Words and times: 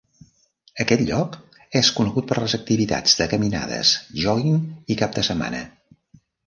Aquest 0.83 1.03
lloc 1.09 1.37
és 1.81 1.91
conegut 1.99 2.27
per 2.31 2.39
les 2.45 2.57
activitats 2.61 3.15
de 3.23 3.31
caminades, 3.35 3.93
jòguing 4.27 4.61
i 4.95 5.03
cap 5.05 5.19
de 5.21 5.31
setmana. 5.31 5.67